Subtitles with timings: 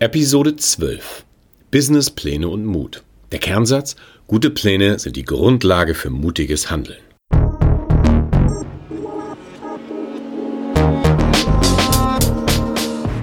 [0.00, 1.24] Episode 12
[1.72, 3.02] Businesspläne und Mut.
[3.32, 3.96] Der Kernsatz:
[4.28, 7.00] Gute Pläne sind die Grundlage für mutiges Handeln.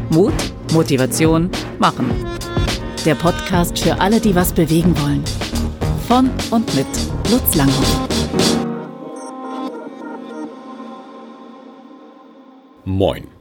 [0.09, 0.33] Mut,
[0.73, 1.49] Motivation,
[1.79, 2.11] Machen.
[3.05, 5.23] Der Podcast für alle, die was bewegen wollen.
[6.09, 6.87] Von und mit
[7.31, 8.09] Lutz Langhoff.
[12.83, 13.34] Moin.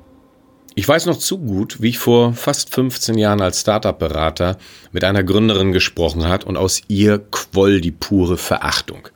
[0.77, 4.58] Ich weiß noch zu gut, wie ich vor fast 15 Jahren als Startup-Berater
[4.90, 9.08] mit einer Gründerin gesprochen hat und aus ihr quoll die pure Verachtung.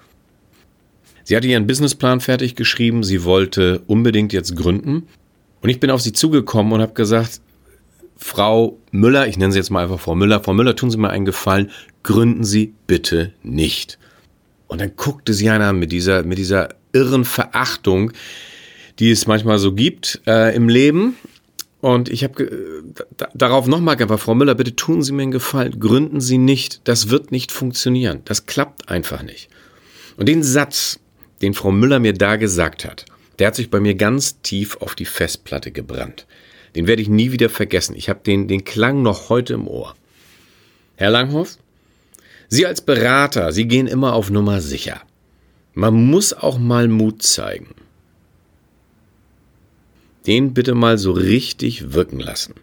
[1.24, 5.08] Sie hatte ihren Businessplan fertig geschrieben, sie wollte unbedingt jetzt gründen
[5.60, 7.40] und ich bin auf sie zugekommen und habe gesagt,
[8.16, 11.10] Frau Müller, ich nenne sie jetzt mal einfach Frau Müller, Frau Müller, tun Sie mir
[11.10, 11.70] einen Gefallen,
[12.02, 13.98] gründen Sie bitte nicht.
[14.68, 18.12] Und dann guckte sie einer mit dieser, mit dieser irren Verachtung,
[18.98, 21.16] die es manchmal so gibt äh, im Leben.
[21.80, 22.82] Und ich habe
[23.34, 27.08] darauf nochmal geantwortet, Frau Müller, bitte tun Sie mir einen Gefallen, gründen Sie nicht, das
[27.08, 29.48] wird nicht funktionieren, das klappt einfach nicht.
[30.16, 30.98] Und den Satz,
[31.40, 33.04] den Frau Müller mir da gesagt hat,
[33.38, 36.26] der hat sich bei mir ganz tief auf die Festplatte gebrannt.
[36.74, 37.94] Den werde ich nie wieder vergessen.
[37.94, 39.94] Ich habe den, den Klang noch heute im Ohr.
[40.96, 41.58] Herr Langhoff,
[42.48, 45.00] Sie als Berater, Sie gehen immer auf Nummer sicher.
[45.74, 47.74] Man muss auch mal Mut zeigen
[50.28, 52.54] den bitte mal so richtig wirken lassen.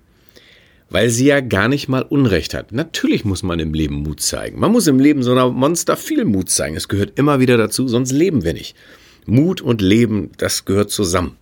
[0.89, 2.71] Weil sie ja gar nicht mal Unrecht hat.
[2.71, 4.59] Natürlich muss man im Leben Mut zeigen.
[4.59, 6.77] Man muss im Leben so einer Monster viel Mut zeigen.
[6.77, 8.75] Es gehört immer wieder dazu, sonst leben wir nicht.
[9.25, 11.37] Mut und Leben, das gehört zusammen.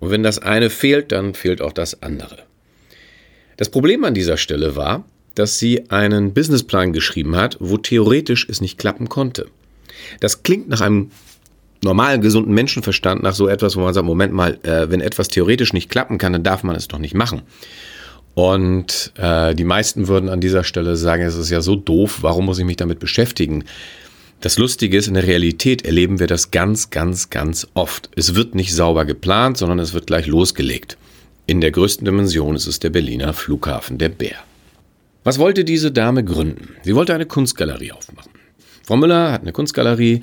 [0.00, 2.42] Und wenn das eine fehlt, dann fehlt auch das andere.
[3.56, 5.04] Das Problem an dieser Stelle war,
[5.36, 9.46] dass sie einen Businessplan geschrieben hat, wo theoretisch es nicht klappen konnte.
[10.18, 11.10] Das klingt nach einem
[11.82, 15.72] normalen, gesunden Menschenverstand nach so etwas, wo man sagt, Moment mal, äh, wenn etwas theoretisch
[15.72, 17.42] nicht klappen kann, dann darf man es doch nicht machen.
[18.34, 22.46] Und äh, die meisten würden an dieser Stelle sagen, es ist ja so doof, warum
[22.46, 23.64] muss ich mich damit beschäftigen?
[24.40, 28.08] Das Lustige ist, in der Realität erleben wir das ganz, ganz, ganz oft.
[28.14, 30.96] Es wird nicht sauber geplant, sondern es wird gleich losgelegt.
[31.46, 34.36] In der größten Dimension ist es der Berliner Flughafen, der Bär.
[35.24, 36.68] Was wollte diese Dame gründen?
[36.84, 38.30] Sie wollte eine Kunstgalerie aufmachen.
[38.86, 40.22] Frau Müller hat eine Kunstgalerie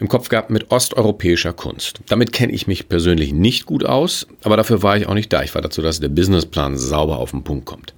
[0.00, 2.00] im Kopf gehabt mit osteuropäischer Kunst.
[2.08, 5.42] Damit kenne ich mich persönlich nicht gut aus, aber dafür war ich auch nicht da.
[5.42, 7.94] Ich war dazu, dass der Businessplan sauber auf den Punkt kommt.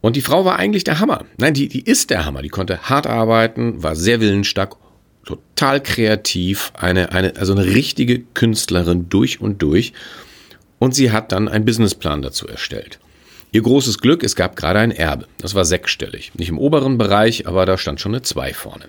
[0.00, 1.24] Und die Frau war eigentlich der Hammer.
[1.36, 2.42] Nein, die, die ist der Hammer.
[2.42, 4.76] Die konnte hart arbeiten, war sehr willensstark,
[5.24, 9.92] total kreativ, eine, eine, also eine richtige Künstlerin durch und durch.
[10.78, 12.98] Und sie hat dann einen Businessplan dazu erstellt.
[13.52, 15.26] Ihr großes Glück, es gab gerade ein Erbe.
[15.38, 16.32] Das war sechsstellig.
[16.36, 18.86] Nicht im oberen Bereich, aber da stand schon eine 2 vorne.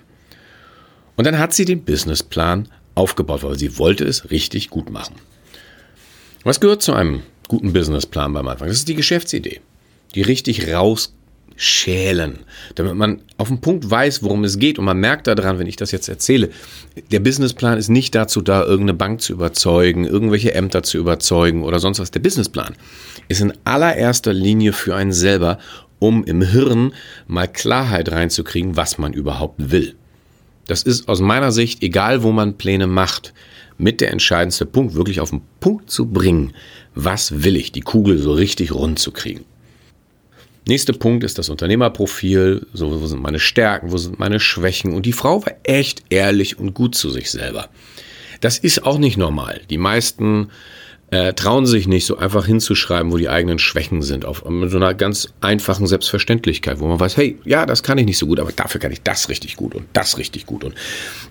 [1.16, 5.14] Und dann hat sie den Businessplan aufgebaut, weil sie wollte es richtig gut machen.
[6.42, 8.68] Was gehört zu einem guten Businessplan beim Anfang?
[8.68, 9.60] Das ist die Geschäftsidee.
[10.14, 12.40] Die richtig rausschälen,
[12.74, 14.78] damit man auf den Punkt weiß, worum es geht.
[14.78, 16.50] Und man merkt daran, wenn ich das jetzt erzähle,
[17.10, 21.80] der Businessplan ist nicht dazu da, irgendeine Bank zu überzeugen, irgendwelche Ämter zu überzeugen oder
[21.80, 22.10] sonst was.
[22.10, 22.76] Der Businessplan
[23.28, 25.58] ist in allererster Linie für einen selber,
[25.98, 26.92] um im Hirn
[27.26, 29.96] mal Klarheit reinzukriegen, was man überhaupt will.
[30.66, 33.34] Das ist aus meiner Sicht, egal wo man Pläne macht,
[33.76, 36.54] mit der entscheidendste Punkt, wirklich auf den Punkt zu bringen,
[36.94, 39.44] was will ich, die Kugel so richtig rund zu kriegen.
[40.66, 45.04] Nächster Punkt ist das Unternehmerprofil, so, wo sind meine Stärken, wo sind meine Schwächen und
[45.04, 47.68] die Frau war echt ehrlich und gut zu sich selber.
[48.40, 49.60] Das ist auch nicht normal.
[49.68, 50.48] Die meisten
[51.10, 54.78] äh, trauen sich nicht, so einfach hinzuschreiben, wo die eigenen Schwächen sind, auf mit so
[54.78, 58.40] einer ganz einfachen Selbstverständlichkeit, wo man weiß, hey, ja, das kann ich nicht so gut,
[58.40, 60.74] aber dafür kann ich das richtig gut und das richtig gut und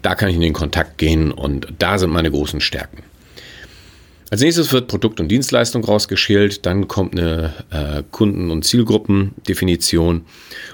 [0.02, 3.04] da kann ich in den Kontakt gehen und da sind meine großen Stärken.
[4.34, 10.26] Als nächstes wird Produkt und Dienstleistung rausgeschält, dann kommt eine äh, Kunden- und Zielgruppendefinition.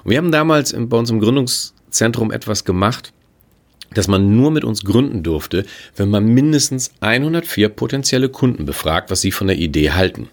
[0.03, 3.11] Und wir haben damals in, bei uns im Gründungszentrum etwas gemacht,
[3.94, 9.22] dass man nur mit uns gründen durfte, wenn man mindestens 104 potenzielle Kunden befragt, was
[9.22, 10.29] sie von der Idee halten.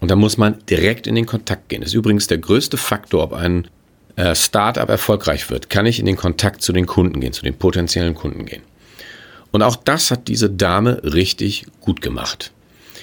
[0.00, 1.82] Und da muss man direkt in den Kontakt gehen.
[1.82, 3.68] Das ist übrigens der größte Faktor, ob ein
[4.16, 5.68] äh, Startup erfolgreich wird.
[5.68, 8.62] Kann ich in den Kontakt zu den Kunden gehen, zu den potenziellen Kunden gehen.
[9.50, 12.52] Und auch das hat diese Dame richtig gut gemacht.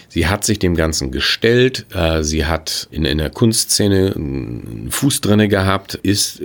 [0.10, 5.22] Sie hat sich dem Ganzen gestellt, äh, sie hat in, in der Kunstszene einen Fuß
[5.22, 6.42] drinne gehabt, ist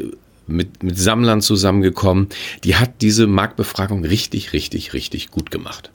[0.47, 2.29] mit, mit Sammlern zusammengekommen.
[2.65, 5.91] Die hat diese Marktbefragung richtig, richtig, richtig gut gemacht.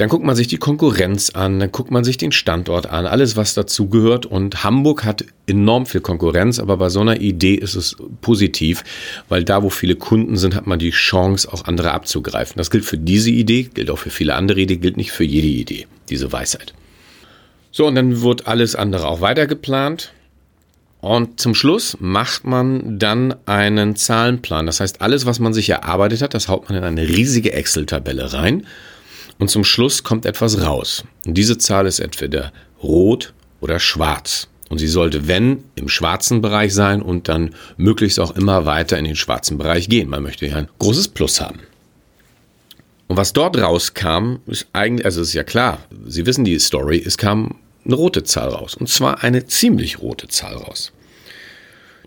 [0.00, 3.36] Dann guckt man sich die Konkurrenz an, dann guckt man sich den Standort an, alles
[3.36, 4.24] was dazugehört.
[4.24, 8.82] Und Hamburg hat enorm viel Konkurrenz, aber bei so einer Idee ist es positiv,
[9.28, 12.54] weil da, wo viele Kunden sind, hat man die Chance, auch andere abzugreifen.
[12.56, 15.48] Das gilt für diese Idee, gilt auch für viele andere Ideen, gilt nicht für jede
[15.48, 16.72] Idee, diese Weisheit.
[17.70, 20.14] So, und dann wird alles andere auch weiter geplant.
[21.00, 24.66] Und zum Schluss macht man dann einen Zahlenplan.
[24.66, 28.32] Das heißt, alles, was man sich erarbeitet hat, das haut man in eine riesige Excel-Tabelle
[28.34, 28.66] rein.
[29.38, 31.04] Und zum Schluss kommt etwas raus.
[31.26, 32.52] Und diese Zahl ist entweder
[32.82, 33.32] rot
[33.62, 34.48] oder schwarz.
[34.68, 39.04] Und sie sollte, wenn, im schwarzen Bereich sein und dann möglichst auch immer weiter in
[39.04, 40.10] den schwarzen Bereich gehen.
[40.10, 41.60] Man möchte ja ein großes Plus haben.
[43.08, 47.18] Und was dort rauskam, ist eigentlich, also ist ja klar, Sie wissen die Story, es
[47.18, 48.74] kam eine rote Zahl raus.
[48.74, 50.92] Und zwar eine ziemlich rote Zahl raus.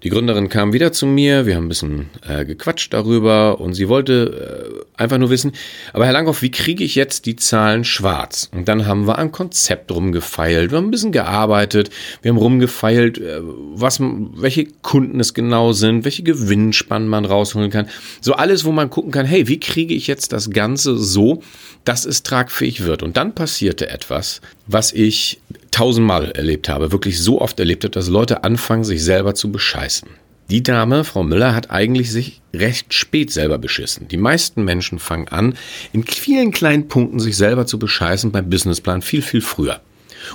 [0.04, 3.88] Die Gründerin kam wieder zu mir, wir haben ein bisschen äh, gequatscht darüber und sie
[3.88, 5.54] wollte äh, einfach nur wissen,
[5.94, 8.50] aber Herr Langhoff, wie kriege ich jetzt die Zahlen schwarz?
[8.54, 11.90] Und dann haben wir am Konzept rumgefeilt, wir haben ein bisschen gearbeitet,
[12.22, 17.88] wir haben rumgefeilt, äh, was, welche Kunden es genau sind, welche Gewinnspannen man rausholen kann.
[18.20, 21.42] So alles, wo man gucken kann, hey, wie kriege ich jetzt das Ganze so,
[21.86, 23.04] dass es tragfähig wird?
[23.04, 25.40] Und dann passierte etwas, was ich
[25.74, 30.08] tausendmal erlebt habe, wirklich so oft erlebt habe, dass Leute anfangen, sich selber zu bescheißen.
[30.50, 34.08] Die Dame, Frau Müller, hat eigentlich sich recht spät selber beschissen.
[34.08, 35.56] Die meisten Menschen fangen an,
[35.92, 39.82] in vielen kleinen Punkten sich selber zu bescheißen beim Businessplan viel, viel früher.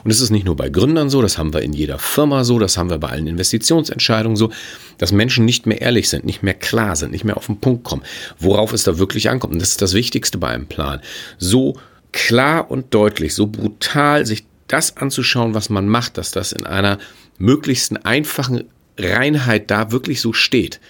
[0.05, 2.59] Und es ist nicht nur bei Gründern so, das haben wir in jeder Firma so,
[2.59, 4.51] das haben wir bei allen Investitionsentscheidungen so,
[4.99, 7.85] dass Menschen nicht mehr ehrlich sind, nicht mehr klar sind, nicht mehr auf den Punkt
[7.85, 8.03] kommen,
[8.39, 9.53] worauf es da wirklich ankommt.
[9.53, 11.01] Und das ist das Wichtigste bei einem Plan.
[11.39, 11.77] So
[12.13, 16.99] klar und deutlich, so brutal sich das anzuschauen, was man macht, dass das in einer
[17.39, 18.65] möglichsten einfachen
[18.99, 20.81] Reinheit da wirklich so steht.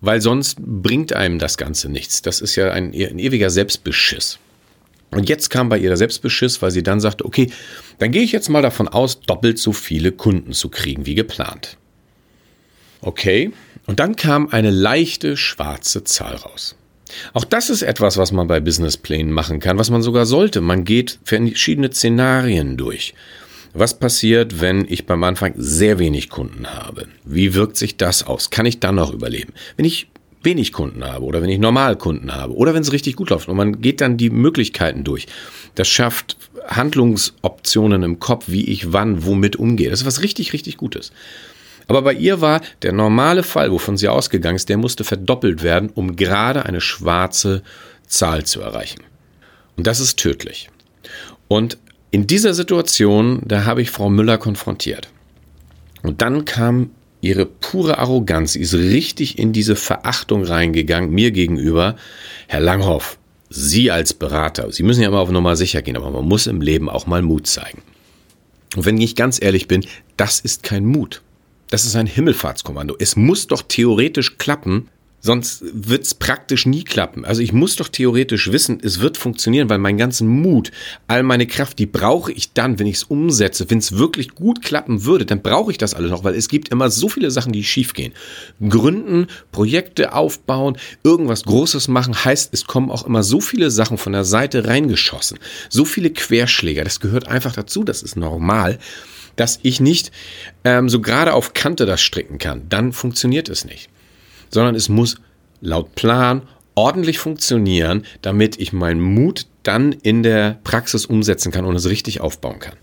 [0.00, 2.22] Weil sonst bringt einem das Ganze nichts.
[2.22, 4.38] Das ist ja ein, ein ewiger Selbstbeschiss.
[5.10, 7.50] Und jetzt kam bei ihr der Selbstbeschiss, weil sie dann sagte, okay,
[7.98, 11.78] dann gehe ich jetzt mal davon aus, doppelt so viele Kunden zu kriegen wie geplant.
[13.00, 13.52] Okay,
[13.86, 16.74] und dann kam eine leichte schwarze Zahl raus.
[17.32, 20.60] Auch das ist etwas, was man bei Businessplänen machen kann, was man sogar sollte.
[20.60, 23.14] Man geht verschiedene Szenarien durch.
[23.72, 27.08] Was passiert, wenn ich beim Anfang sehr wenig Kunden habe?
[27.24, 28.50] Wie wirkt sich das aus?
[28.50, 29.52] Kann ich dann noch überleben?
[29.76, 30.08] Wenn ich
[30.44, 33.48] wenig Kunden habe oder wenn ich normal Kunden habe oder wenn es richtig gut läuft
[33.48, 35.26] und man geht dann die Möglichkeiten durch.
[35.74, 36.36] Das schafft
[36.68, 39.90] Handlungsoptionen im Kopf, wie ich wann womit umgehe.
[39.90, 41.12] Das ist was richtig, richtig Gutes.
[41.86, 45.90] Aber bei ihr war der normale Fall, wovon sie ausgegangen ist, der musste verdoppelt werden,
[45.94, 47.62] um gerade eine schwarze
[48.06, 49.02] Zahl zu erreichen.
[49.76, 50.70] Und das ist tödlich.
[51.48, 51.78] Und
[52.10, 55.08] in dieser Situation, da habe ich Frau Müller konfrontiert.
[56.02, 56.90] Und dann kam
[57.20, 61.96] ihre pure Arroganz, sie ist richtig in diese Verachtung reingegangen, mir gegenüber.
[62.46, 63.18] Herr Langhoff,
[63.50, 66.60] Sie als Berater, Sie müssen ja immer auf Nummer sicher gehen, aber man muss im
[66.60, 67.82] Leben auch mal Mut zeigen.
[68.76, 71.22] Und wenn ich ganz ehrlich bin, das ist kein Mut.
[71.74, 72.94] Das ist ein Himmelfahrtskommando.
[73.00, 77.24] Es muss doch theoretisch klappen, sonst wird es praktisch nie klappen.
[77.24, 80.70] Also ich muss doch theoretisch wissen, es wird funktionieren, weil mein ganzen Mut,
[81.08, 83.70] all meine Kraft, die brauche ich dann, wenn ich es umsetze.
[83.70, 86.68] Wenn es wirklich gut klappen würde, dann brauche ich das alles noch, weil es gibt
[86.68, 88.12] immer so viele Sachen, die schiefgehen.
[88.68, 94.12] Gründen, Projekte aufbauen, irgendwas Großes machen, heißt, es kommen auch immer so viele Sachen von
[94.12, 95.40] der Seite reingeschossen.
[95.70, 98.78] So viele Querschläger, das gehört einfach dazu, das ist normal
[99.36, 100.12] dass ich nicht
[100.64, 103.88] ähm, so gerade auf Kante das stricken kann, dann funktioniert es nicht.
[104.50, 105.16] Sondern es muss
[105.60, 106.42] laut Plan
[106.74, 112.20] ordentlich funktionieren, damit ich meinen Mut dann in der Praxis umsetzen kann und es richtig
[112.20, 112.74] aufbauen kann.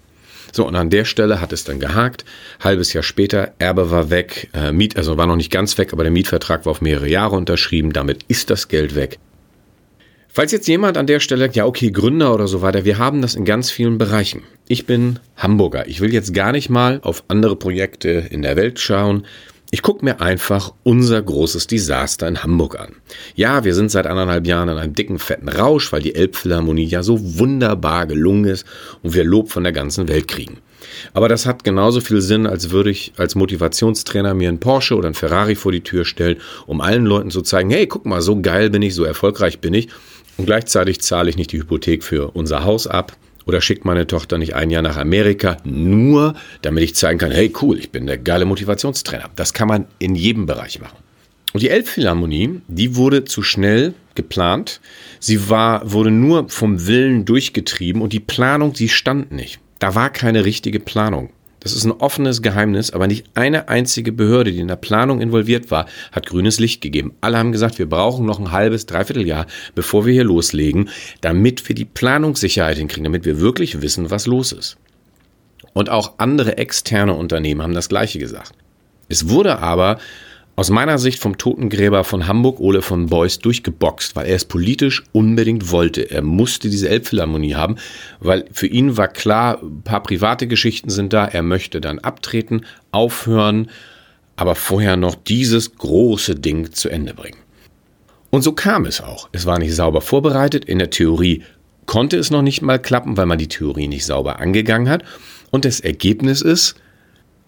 [0.53, 2.25] So, und an der Stelle hat es dann gehakt.
[2.59, 6.03] Halbes Jahr später, Erbe war weg, äh, Miet, also war noch nicht ganz weg, aber
[6.03, 7.93] der Mietvertrag war auf mehrere Jahre unterschrieben.
[7.93, 9.19] Damit ist das Geld weg.
[10.33, 13.35] Falls jetzt jemand an der Stelle, ja okay, Gründer oder so weiter, wir haben das
[13.35, 14.43] in ganz vielen Bereichen.
[14.69, 15.89] Ich bin Hamburger.
[15.89, 19.25] Ich will jetzt gar nicht mal auf andere Projekte in der Welt schauen.
[19.71, 22.95] Ich gucke mir einfach unser großes Desaster in Hamburg an.
[23.35, 27.03] Ja, wir sind seit anderthalb Jahren in einem dicken, fetten Rausch, weil die Elbphilharmonie ja
[27.03, 28.65] so wunderbar gelungen ist
[29.03, 30.59] und wir Lob von der ganzen Welt kriegen.
[31.13, 35.07] Aber das hat genauso viel Sinn, als würde ich als Motivationstrainer mir einen Porsche oder
[35.07, 38.41] einen Ferrari vor die Tür stellen, um allen Leuten zu zeigen, hey, guck mal, so
[38.41, 39.89] geil bin ich, so erfolgreich bin ich
[40.41, 44.39] und gleichzeitig zahle ich nicht die Hypothek für unser Haus ab oder schickt meine Tochter
[44.39, 46.33] nicht ein Jahr nach Amerika, nur
[46.63, 49.29] damit ich zeigen kann, hey cool, ich bin der geile Motivationstrainer.
[49.35, 50.97] Das kann man in jedem Bereich machen.
[51.53, 54.81] Und die Elbphilharmonie, die wurde zu schnell geplant.
[55.19, 59.59] Sie war, wurde nur vom Willen durchgetrieben und die Planung, die stand nicht.
[59.77, 61.29] Da war keine richtige Planung.
[61.61, 65.69] Das ist ein offenes Geheimnis, aber nicht eine einzige Behörde, die in der Planung involviert
[65.69, 67.13] war, hat grünes Licht gegeben.
[67.21, 70.89] Alle haben gesagt, wir brauchen noch ein halbes, dreiviertel Jahr, bevor wir hier loslegen,
[71.21, 74.77] damit wir die Planungssicherheit hinkriegen, damit wir wirklich wissen, was los ist.
[75.73, 78.53] Und auch andere externe Unternehmen haben das Gleiche gesagt.
[79.07, 79.99] Es wurde aber
[80.61, 85.01] aus meiner Sicht vom Totengräber von Hamburg, Ole von Beuys, durchgeboxt, weil er es politisch
[85.11, 86.11] unbedingt wollte.
[86.11, 87.77] Er musste diese Elbphilharmonie haben,
[88.19, 92.63] weil für ihn war klar, ein paar private Geschichten sind da, er möchte dann abtreten,
[92.91, 93.71] aufhören,
[94.35, 97.39] aber vorher noch dieses große Ding zu Ende bringen.
[98.29, 99.29] Und so kam es auch.
[99.31, 100.65] Es war nicht sauber vorbereitet.
[100.65, 101.41] In der Theorie
[101.87, 105.01] konnte es noch nicht mal klappen, weil man die Theorie nicht sauber angegangen hat.
[105.49, 106.75] Und das Ergebnis ist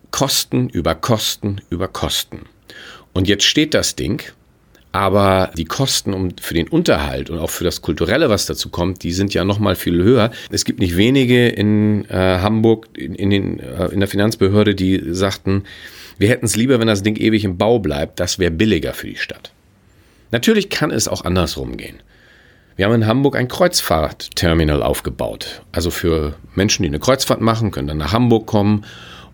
[0.09, 2.47] Kosten über Kosten über Kosten.
[3.13, 4.23] Und jetzt steht das Ding,
[4.91, 9.03] aber die Kosten um, für den Unterhalt und auch für das Kulturelle, was dazu kommt,
[9.03, 10.31] die sind ja noch mal viel höher.
[10.51, 15.01] Es gibt nicht wenige in äh, Hamburg, in, in, den, äh, in der Finanzbehörde, die
[15.13, 15.63] sagten,
[16.17, 18.19] wir hätten es lieber, wenn das Ding ewig im Bau bleibt.
[18.19, 19.51] Das wäre billiger für die Stadt.
[20.31, 21.97] Natürlich kann es auch andersrum gehen.
[22.75, 25.61] Wir haben in Hamburg ein Kreuzfahrtterminal aufgebaut.
[25.71, 28.85] Also für Menschen, die eine Kreuzfahrt machen, können dann nach Hamburg kommen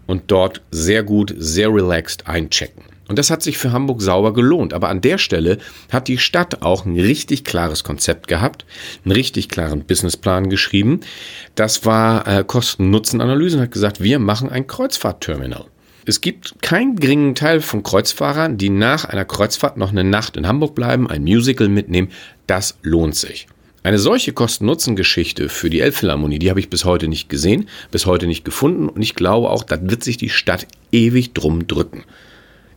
[0.07, 2.83] und dort sehr gut, sehr relaxed einchecken.
[3.09, 4.71] Und das hat sich für Hamburg sauber gelohnt.
[4.71, 5.57] Aber an der Stelle
[5.91, 8.65] hat die Stadt auch ein richtig klares Konzept gehabt,
[9.03, 11.01] einen richtig klaren Businessplan geschrieben.
[11.55, 15.65] Das war äh, Kosten-Nutzen-Analyse und hat gesagt, wir machen ein Kreuzfahrtterminal.
[16.05, 20.47] Es gibt keinen geringen Teil von Kreuzfahrern, die nach einer Kreuzfahrt noch eine Nacht in
[20.47, 22.09] Hamburg bleiben, ein Musical mitnehmen.
[22.45, 23.47] Das lohnt sich.
[23.81, 28.27] Eine solche Kosten-Nutzen-Geschichte für die Elbphilharmonie, die habe ich bis heute nicht gesehen, bis heute
[28.27, 32.03] nicht gefunden und ich glaube auch, da wird sich die Stadt ewig drum drücken.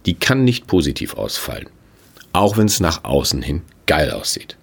[0.07, 1.69] Die kann nicht positiv ausfallen,
[2.33, 4.57] auch wenn es nach außen hin geil aussieht.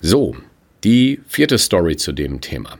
[0.00, 0.36] So,
[0.82, 2.78] die vierte Story zu dem Thema.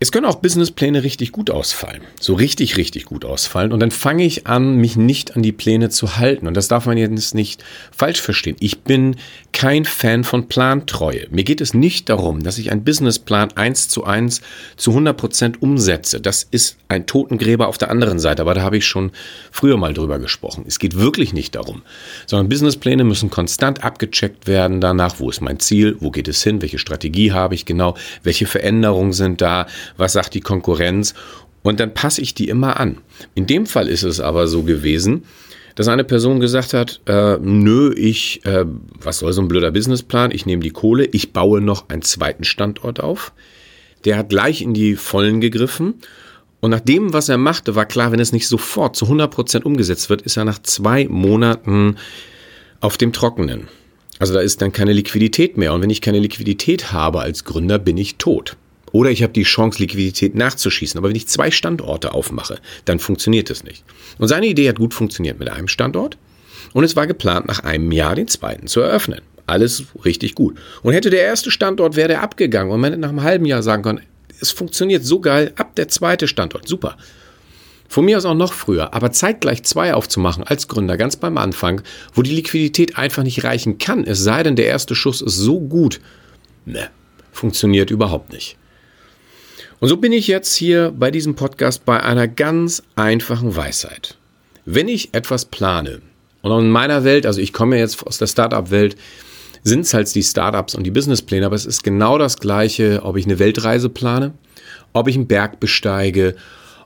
[0.00, 2.02] Es können auch Businesspläne richtig gut ausfallen.
[2.20, 3.72] So richtig, richtig gut ausfallen.
[3.72, 6.48] Und dann fange ich an, mich nicht an die Pläne zu halten.
[6.48, 7.64] Und das darf man jetzt nicht
[7.96, 8.56] falsch verstehen.
[8.58, 9.16] Ich bin
[9.52, 11.28] kein Fan von Plantreue.
[11.30, 14.42] Mir geht es nicht darum, dass ich einen Businessplan eins zu eins
[14.76, 16.20] zu 100 Prozent umsetze.
[16.20, 18.42] Das ist ein Totengräber auf der anderen Seite.
[18.42, 19.12] Aber da habe ich schon
[19.52, 20.64] früher mal drüber gesprochen.
[20.66, 21.82] Es geht wirklich nicht darum.
[22.26, 25.20] Sondern Businesspläne müssen konstant abgecheckt werden danach.
[25.20, 25.96] Wo ist mein Ziel?
[26.00, 26.60] Wo geht es hin?
[26.62, 27.96] Welche Strategie habe ich genau?
[28.24, 29.66] Welche Veränderungen sind da?
[29.96, 31.14] Was sagt die Konkurrenz
[31.62, 32.98] und dann passe ich die immer an.
[33.34, 35.24] In dem Fall ist es aber so gewesen,
[35.74, 38.64] dass eine Person gesagt hat, äh, nö, ich, äh,
[39.00, 42.44] was soll so ein blöder Businessplan, ich nehme die Kohle, ich baue noch einen zweiten
[42.44, 43.32] Standort auf.
[44.04, 45.94] Der hat gleich in die Vollen gegriffen
[46.60, 49.64] und nach dem, was er machte, war klar, wenn es nicht sofort zu 100 Prozent
[49.66, 51.96] umgesetzt wird, ist er nach zwei Monaten
[52.80, 53.68] auf dem Trockenen.
[54.18, 57.78] Also da ist dann keine Liquidität mehr und wenn ich keine Liquidität habe als Gründer,
[57.78, 58.56] bin ich tot.
[58.94, 60.98] Oder ich habe die Chance, Liquidität nachzuschießen.
[60.98, 63.82] Aber wenn ich zwei Standorte aufmache, dann funktioniert das nicht.
[64.18, 66.16] Und seine Idee hat gut funktioniert mit einem Standort.
[66.74, 69.20] Und es war geplant, nach einem Jahr den zweiten zu eröffnen.
[69.46, 70.56] Alles richtig gut.
[70.84, 72.72] Und hätte der erste Standort, wäre der abgegangen.
[72.72, 74.00] Und man hätte nach einem halben Jahr sagen können,
[74.40, 76.68] es funktioniert so geil, ab der zweite Standort.
[76.68, 76.96] Super.
[77.88, 81.82] Von mir aus auch noch früher, aber zeitgleich zwei aufzumachen als Gründer ganz beim Anfang,
[82.12, 85.60] wo die Liquidität einfach nicht reichen kann, es sei denn, der erste Schuss ist so
[85.60, 86.00] gut,
[86.64, 86.90] ne,
[87.32, 88.56] funktioniert überhaupt nicht.
[89.80, 94.16] Und so bin ich jetzt hier bei diesem Podcast bei einer ganz einfachen Weisheit.
[94.64, 96.00] Wenn ich etwas plane,
[96.42, 98.96] und in meiner Welt, also ich komme jetzt aus der Startup-Welt,
[99.62, 103.16] sind es halt die Startups und die Businesspläne, aber es ist genau das Gleiche, ob
[103.16, 104.34] ich eine Weltreise plane,
[104.92, 106.36] ob ich einen Berg besteige,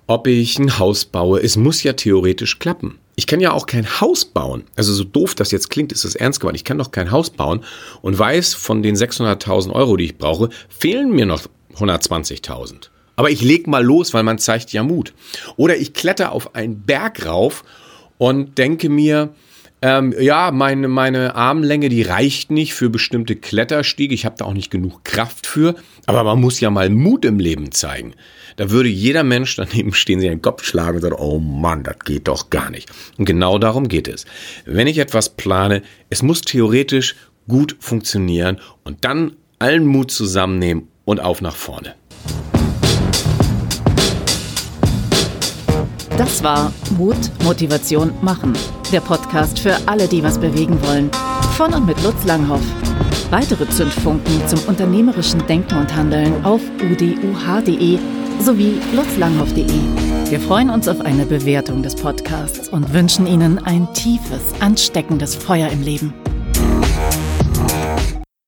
[0.07, 1.41] ob ich ein Haus baue.
[1.41, 2.99] Es muss ja theoretisch klappen.
[3.17, 4.63] Ich kann ja auch kein Haus bauen.
[4.77, 6.57] Also so doof das jetzt klingt, ist es ernst gemeint.
[6.57, 7.65] Ich kann doch kein Haus bauen
[8.01, 11.43] und weiß, von den 600.000 Euro, die ich brauche, fehlen mir noch
[11.79, 12.91] 120.000.
[13.17, 15.13] Aber ich leg mal los, weil man zeigt ja Mut.
[15.57, 17.65] Oder ich kletter auf einen Berg rauf
[18.17, 19.35] und denke mir,
[19.81, 24.15] ähm, ja, meine, meine Armlänge, die reicht nicht für bestimmte Kletterstiege.
[24.15, 25.77] Ich habe da auch nicht genug Kraft für.
[26.07, 28.15] Aber man muss ja mal Mut im Leben zeigen.
[28.57, 31.99] Da würde jeder Mensch daneben stehen, sich einen Kopf schlagen und sagen, oh Mann, das
[32.05, 32.91] geht doch gar nicht.
[33.19, 34.27] Und genau darum geht es.
[34.65, 37.15] Wenn ich etwas plane, es muss theoretisch
[37.47, 41.95] gut funktionieren und dann allen Mut zusammennehmen und auf nach vorne.
[46.19, 48.53] Das war Mut, Motivation, Machen.
[48.93, 51.11] Der Podcast für alle, die was bewegen wollen.
[51.57, 52.61] Von und mit Lutz Langhoff.
[53.31, 57.99] Weitere Zündfunken zum unternehmerischen Denken und Handeln auf uduh.de
[58.41, 59.67] sowie lutzlanghoff.de.
[60.31, 65.69] Wir freuen uns auf eine Bewertung des Podcasts und wünschen Ihnen ein tiefes, ansteckendes Feuer
[65.71, 66.13] im Leben.